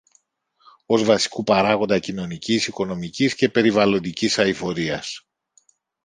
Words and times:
ως 0.85 1.03
βασικού 1.03 1.43
παράγοντα 1.43 1.99
κοινωνικής, 1.99 2.67
οικονομικής 2.67 3.35
και 3.35 3.49
περιβαλλοντικής 3.49 4.39
αειφορίας. 4.39 5.27